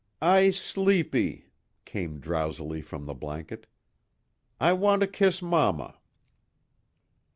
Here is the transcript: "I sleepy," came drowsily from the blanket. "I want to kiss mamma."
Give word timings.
"I 0.19 0.49
sleepy," 0.49 1.51
came 1.85 2.19
drowsily 2.19 2.81
from 2.81 3.05
the 3.05 3.13
blanket. 3.13 3.67
"I 4.59 4.73
want 4.73 5.01
to 5.01 5.07
kiss 5.07 5.43
mamma." 5.43 5.99